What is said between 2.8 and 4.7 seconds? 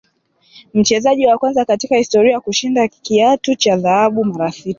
kiatu cha dhahabu mara sita